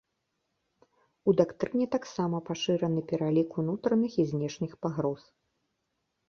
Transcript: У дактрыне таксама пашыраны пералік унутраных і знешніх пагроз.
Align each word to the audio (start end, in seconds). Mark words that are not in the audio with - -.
У 1.27 1.33
дактрыне 1.41 1.87
таксама 1.95 2.37
пашыраны 2.49 3.01
пералік 3.11 3.49
унутраных 3.65 4.17
і 4.25 4.27
знешніх 4.33 4.73
пагроз. 4.87 5.21